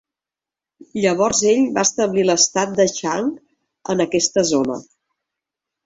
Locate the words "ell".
1.51-1.61